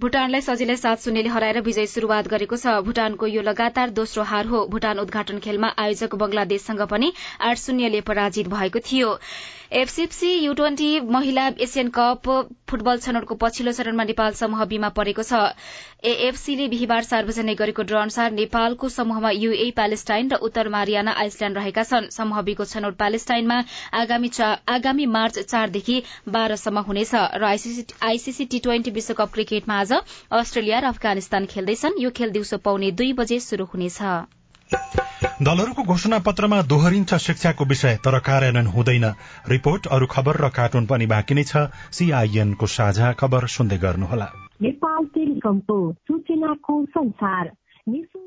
[0.00, 4.62] भूटानलाई सजिलै सात शून्यले हराएर विजय शुरूआत गरेको छ। भूटानको यो लगातार दोस्रो हार हो।
[4.72, 9.12] भूटान उद्घाटन खेलमा आयोजक बंगलादेशसँग पनि आठ शून्यले पराजित भएको थियो।
[9.72, 12.28] F C F C U twenty महिला एसियन कप
[12.68, 15.40] फुटबल छनौटको पछिल्लो चरणमा नेपाल समूह बीमा परेको छ।
[16.04, 21.82] एएफसीले बिहिबार सार्वजनिक गरेको ड्र अनुसार नेपालको समूहमा यूए प्यालेस्टाइन र उत्तर मारियाना आइसल्याण्ड रहेका
[21.84, 23.58] छन्। समूह बीको छनौट प्यालेस्टाइनमा
[24.68, 29.92] आगामी मार्च चारदेखि बाह्रसम्म हुनेछ र आईसीसी टी ट्वेन्टी विश्वकप क्रिकेटमा आज
[30.34, 33.98] अस्ट्रेलिया र अफगानिस्तान खेल्दैछन्। यो खेल दिउँसो पाउने दुई बजे शुरू हुनेछ।
[35.24, 39.04] दलहरूको घोषणा पत्रमा दोहोरिन्छ शिक्षाको विषय तर कार्यान्वयन हुँदैन।
[39.48, 41.56] रिपोर्ट अरू खबर र कार्टुन पनि बाँकी नै छ।
[41.92, 44.28] सीआईएनको साझा खबर सुन्दै गर्नुहोला।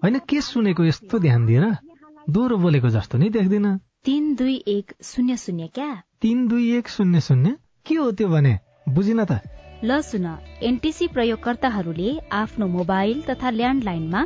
[0.04, 1.66] होइन के सुनेको यस्तो ध्यान दिएर
[2.30, 6.02] दोहोरो बोलेको जस्तो नि देख्दिन। तीन दुई एक शून्य शून्य क्या?
[6.22, 7.56] तीन दुई एक शून्य शून्य?
[7.86, 8.60] के हो त्यो भने?
[8.90, 9.40] बुझिन त।
[9.84, 10.26] ल सुन
[10.64, 14.26] एनटिसी प्रयोगकर्ताहरूले आफ्नो मोबाइल तथा ल्यान्डलाइनमा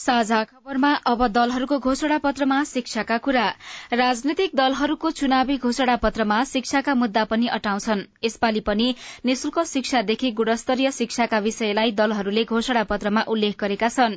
[0.00, 3.46] साझा खबरमा अब दलहरूको घोषणा पत्रमा शिक्षाका कुरा।
[3.92, 8.86] राजनैतिक दलहरूको चुनावी घोषणा पत्रमा शिक्षाका मुद्दा पनि अटाउँछन्। यसपालि पनि
[9.24, 14.16] निशुल्क शिक्षादेखि गुणस्तरीय शिक्षाका विषयलाई दलहरूले घोषणा पत्रमा उल्लेख गरेका छन्।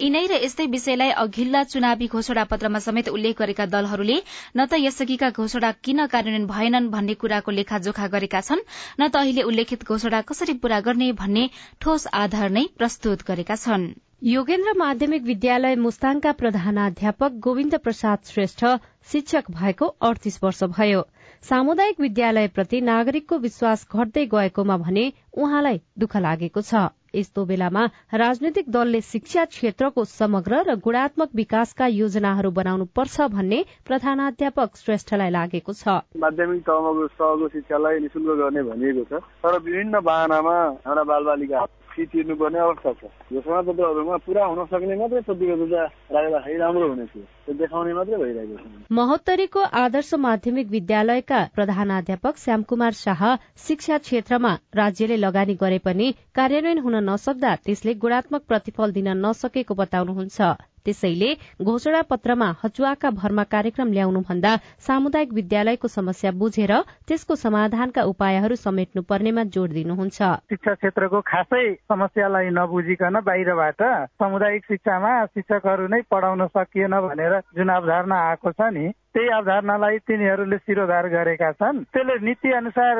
[0.00, 4.20] यिनै र यस्तै विषयलाई अघिल्ला चुनावी घोषणा पत्रमा समेत उल्लेख गरेका दलहरूले
[4.54, 8.66] न त यसअघिका घोषणा किन कार्यान्वयन भएनन् भन्ने कुराको लेखाजोखा गरेका छन्
[9.00, 14.03] न त अहिले उल्लेखित घोषणा कसरी पूरा गर्ने भन्ने ठोस आधार नै प्रस्तुत गरेका छन्।
[14.24, 18.64] योगेन्द्र माध्यमिक विद्यालय मुस्ताङका प्रधानाध्यापक गोविन्द प्रसाद श्रेष्ठ
[19.12, 21.02] शिक्षक भएको अडतिस वर्ष भयो।
[21.44, 25.04] सामुदायिक विद्यालयप्रति नागरिकको विश्वास घट्दै गएकोमा भने
[25.36, 27.84] उहाँलाई दुःख लागेको छ। यस्तो बेलामा
[28.14, 35.72] राजनैतिक दलले शिक्षा क्षेत्रको समग्र र गुणात्मक विकासका योजनाहरू बनाउनु पर्छ भन्ने प्रधानाध्यापक श्रेष्ठलाई लागेको
[35.74, 42.58] छ। माध्यमिक तहको शिक्षालाई निशुल्क गर्ने भनिएको छ। तर विभिन्न बाहनामा हाम्रा बालबालिका फी तिर्नुपर्ने
[42.58, 43.02] अवस्था छ।
[43.32, 48.56] घोषणा पत्रहरूमा पुरा हुन सक्ने मात्रै प्रतिबद्धता राख्दाखेरि राम्रो हुने थियो। त्यो देखाउने मात्रै भइरहेको
[48.58, 53.22] छ। महोत्तरीको आदर्श माध्यमिक विद्यालयका प्रधानाध्यापक श्यामकुमार शाह
[53.66, 60.73] शिक्षा क्षेत्रमा राज्यले लगानी गरे पनि कार्यान्वयन हुन नसक्दा त्यसले गुणात्मक प्रतिफल दिन नसकेको बताउनुहुन्छ।
[60.84, 61.30] त्यसैले
[61.62, 64.52] घोषणा पत्रमा हचुवाका भरमा कार्यक्रम ल्याउनुभन्दा
[64.86, 66.72] सामुदायिक विद्यालयको समस्या बुझेर
[67.08, 70.18] त्यसको समाधानका उपायहरू समेट्नु पर्नेमा जोड़ दिनुहुन्छ।
[70.50, 73.82] शिक्षा क्षेत्रको खासै समस्यालाई नबुझिकन बाहिरबाट
[74.20, 80.56] सामुदायिक शिक्षामा शिक्षकहरू नै पढाउन सकिएन भनेर जुन अवधारणा आएको छ नि। त्यही अवधारणालाई तिनीहरूले
[80.58, 82.94] शिरोधार गरेका छन्। त्यसले नीति अनुसार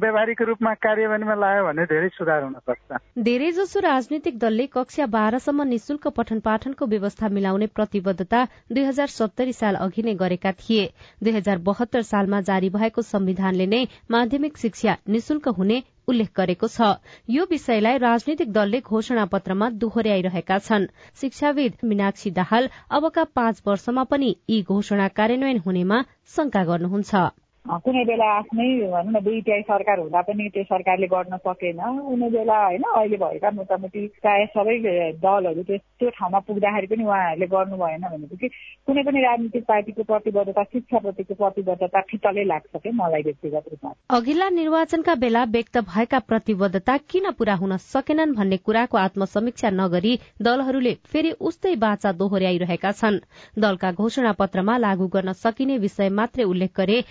[0.00, 6.06] व्यावहारिक रूपमा कार्यान्वयनमा लायो भने धेरै सुधार हुन सक्छ धेरैजसो राजनीतिक दलले कक्षा बाह्रसम्म निशुल्क
[6.16, 10.86] पठन पाठनको व्यवस्था मिलाउने प्रतिबद्धता दुई हजार सत्तरी साल अघि नै गरेका थिए।
[11.22, 16.90] दुई हजार बहत्तर सालमा जारी भएको संविधानले नै माध्यमिक शिक्षा निशुल्क हुने उल्लेख गरेको छ।
[17.28, 20.86] यो विषयलाई राजनीतिक दलले घोषणा पत्रमा दोहोर्याइरहेका छन्।
[21.20, 26.04] शिक्षाविद मीनाक्षी दाहाल अबका पाँच वर्षमा पनि यी घोषणा कार्यान्वयन हुनेमा
[26.36, 27.26] शंका गर्नुहुन्छ।
[27.66, 32.56] कुनै बेला आफ्नै भनौँ न दुईटाई सरकार हुँदा पनि त्यो सरकारले गर्न सकेन। कुनै बेला
[32.64, 34.76] होइन अहिले भएका मोटामोटी प्राय सबै
[35.18, 38.48] दलहरू त्यो ठाउँमा पुग्दाखेरि पनि उहाँहरूले गर्नु भएन भनेपछि
[38.86, 45.14] कुनै पनि राजनीतिक पार्टीको प्रतिबद्धता शिक्षाप्रतिको प्रतिबद्धता फितलै लाग्छ क्या मलाई व्यक्तिगत रूपमा। अघिल्ला निर्वाचनका
[45.24, 51.74] बेला व्यक्त भएका प्रतिबद्धता किन पूरा हुन सकेनन् भन्ने कुराको आत्मसमीक्षा नगरी दलहरूले फेरि उस्तै
[51.82, 53.20] बाचा दोहोर्याइरहेका छन्।
[53.58, 57.02] दलका घोषणा पत्रमा लागू गर्न सकिने विषय मात्रै उल्लेख गरे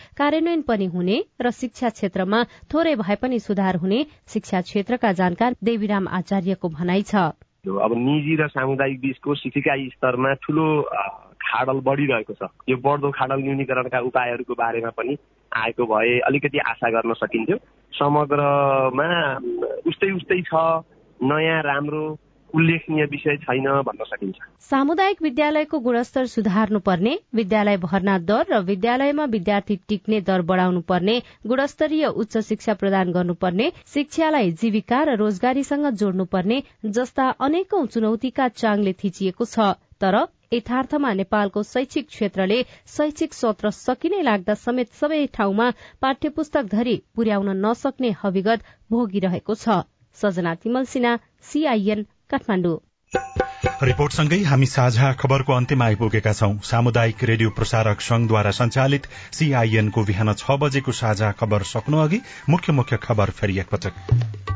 [0.46, 6.08] कार्यान्वयन पनि हुने र शिक्षा क्षेत्रमा थोरै भए पनि सुधार हुने शिक्षा क्षेत्रका जानकार देवीराम
[6.08, 7.34] आचार्यको भनाइ छ।
[7.66, 10.66] अब निजी र सामुदायिक बीचको शिक्षिका स्तरमा ठुलो
[11.42, 15.18] खाडल बढिरहेको छ। यो बढ्दो खाडल न्यूनीकरणका उपायहरूको बारेमा पनि
[15.52, 17.58] आएको भए अलिकति आशा गर्न सकिन्थ्यो।
[17.94, 19.10] समग्रमा
[19.90, 20.54] उस्तै उस्तै छ
[21.20, 22.06] नयाँ राम्रो
[22.54, 24.38] उल्लेखनीय विषय छैन भन्न सकिन्छ।
[24.70, 31.16] सामुदायिक विद्यालयको गुणस्तर सुधार्नु पर्ने विद्यालय भर्ना दर र विद्यालयमा विद्यार्थी टिक्ने दर बढ़ाउनु पर्ने
[31.48, 38.94] गुणस्तरीय उच्च शिक्षा प्रदान गर्नुपर्ने शिक्षालाई जीविका र रोजगारीसँग जोड्नु पर्ने जस्ता अनेकौं चुनौतीका चाङले
[39.04, 40.16] थिचिएको छ। तर
[40.54, 45.70] यथार्थमा नेपालको शैक्षिक क्षेत्रले शैक्षिक सत्र सकिने लाग्दा समेत सबै ठाउँमा
[46.02, 49.84] पाठ्य पुस्तक धरी पुर्याउन नसक्ने हविगत भोगिरहेको छ।
[50.18, 52.78] सजना तिमल सिन्हा सीआईएन काठमाडौँ।
[53.66, 60.58] रिपोर्टसँगै हामी साझा खबरको अन्त्यमा आइपुगेका छौं। सामुदायिक रेडियो प्रसारक संघद्वारा संचालित सीआईएनको बिहान छ
[60.62, 63.94] बजेको साझा खबर सक्नु अघि मुख्य मुख्य खबर फेरि एकपटक।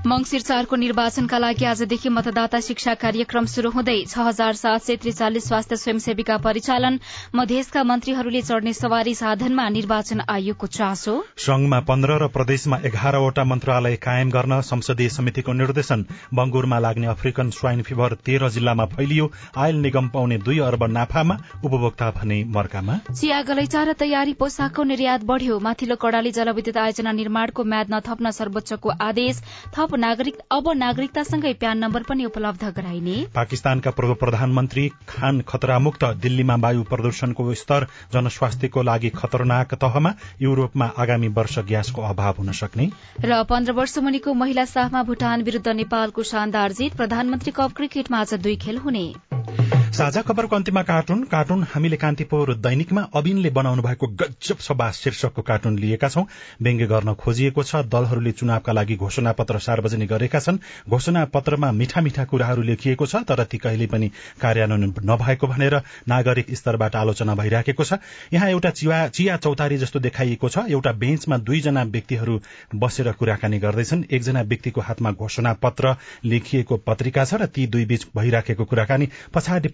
[0.08, 5.48] मंगिर चारको निर्वाचनका लागि आजदेखि मतदाता शिक्षा कार्यक्रम शुरू हुँदै छ हजार सात सय त्रिचालिस
[5.48, 7.00] स्वास्थ्य स्वयंसेवीका परिचालन
[7.36, 14.30] मधेसका मन्त्रीहरूले चढ़ने सवारी साधनमा निर्वाचन आयोगको चासो। संघमा पन्ध्र र प्रदेशमा एघारवटा मन्त्रालय कायम
[14.32, 20.38] गर्न संसदीय समितिको निर्देशन। बंगुरमा लाग्ने अफ्रिकन स्वाइन फिभर तेह्र जिल्लामा फैलियो। आयल निगम पाउने
[20.40, 26.32] दुई अर्ब नाफामा उपभोक्ता भने मर्कामा। चिया गलैचा र तयारी पोसाकको निर्यात बढ़्यो। माथिल्लो कड़ाली
[26.32, 32.64] जलविद्युत आयोजना निर्माणको म्याद नथप्न सर्वोच्चको आदेश। थप नागरिक अब नागरिकतासँगै प्यान नम्बर पनि उपलब्ध
[32.76, 40.90] गराइने। पाकिस्तानका पूर्व प्रधानमन्त्री खान खतरामुक्त दिल्लीमा वायु प्रदूषणको स्तर जनस्वास्थ्यको लागि खतरनाक तहमा युरोपमा
[40.98, 42.90] आगामी वर्ष ग्यासको अभाव हुन सक्ने।
[43.22, 48.34] र पन्ध्र वर्ष मुनिको महिला साहमा भूटान विरूद्ध नेपालको शानदार जित। प्रधानमन्त्री कप क्रिकेटमा आज
[48.40, 54.58] दुई खेल हुने। साझा खबरको अन्त्यमा कार्टुन। कार्टुन हामीले कान्तिपुर दैनिकमा अबिनले बनाउनु भएको गजब
[54.58, 56.24] सभा शीर्षकको कार्टुन लिएका छौं।
[56.62, 60.58] व्यङ्ग्य गर्न खोजिएको छ। दलहरूले चुनावका लागि घोषणा पत्र सार्वजनिक गरेका छन्।
[60.90, 65.76] घोषणा पत्रमा मिठा मिठा कुराहरू लेखिएको छ तर ती कहिले पनि कार्यान्वयन नभएको भनेर
[66.08, 68.00] नागरिक स्तरबाट आलोचना भइराखेको छ।
[68.34, 72.40] यहाँ एउटा चिया चौतारी जस्तो देखाइएको छ। एउटा बेन्चमा दुईजना व्यक्तिहरू
[72.76, 78.08] बसेर कुराकानी गर्दैछन्। एकजना व्यक्तिको हातमा घोषणा पत्र लेखिएको पत्रिका छ र ती दुई बीच
[78.16, 79.10] भइराखेको कुराकानी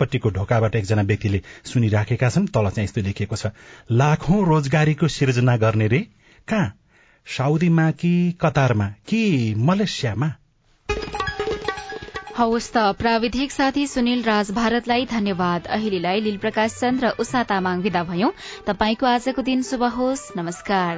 [0.05, 3.51] पछाडिपट्टिको ढोकाबाट एकजना व्यक्तिले सुनिराखेका छन् तल चाहिँ यस्तो लेखिएको छ
[3.91, 5.99] लाखौं रोजगारीको सिर्जना गर्ने रे?
[6.47, 6.73] कहाँ?
[7.25, 8.87] साउदीमा कि कतारमा?
[9.09, 10.29] कि मलेसियामा?
[12.37, 17.81] हवस् त प्राविधिक साथी सुनिल राज भारतलाई धन्यवाद। अहिलेलाई लील प्रकाश चन्द र उषा तामाङ
[17.81, 18.31] विदा भयौं।
[18.67, 20.93] तपाईँको आजको दिन शुभ होस्। नमस्कार।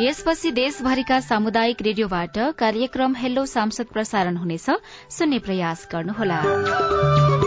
[0.00, 4.66] यसपछि देशभरिका सामुदायिक रेडियोबाट कार्यक्रम हेलो सांसद प्रसारण हुनेछ।
[5.10, 7.45] सुन्ने प्रयास गर्नुहोला।